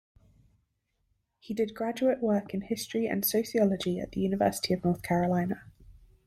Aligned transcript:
He 1.37 1.53
did 1.53 1.75
graduate 1.75 2.23
work 2.23 2.55
in 2.55 2.61
history 2.61 3.05
and 3.05 3.23
sociology 3.23 3.99
at 3.99 4.13
the 4.13 4.21
University 4.21 4.73
of 4.73 4.83
North 4.83 5.03
Carolina. 5.03 5.61